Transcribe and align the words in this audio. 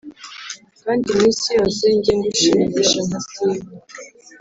Kandi 0.83 1.05
iminsi 1.13 1.47
yose 1.57 1.83
njye 1.95 2.13
ngushimisha 2.17 2.99
ntasiba 3.07 3.67